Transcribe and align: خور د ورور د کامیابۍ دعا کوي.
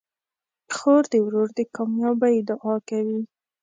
خور 0.75 1.03
د 1.11 1.13
ورور 1.25 1.49
د 1.57 1.59
کامیابۍ 1.75 2.35
دعا 2.49 2.75
کوي. 2.89 3.21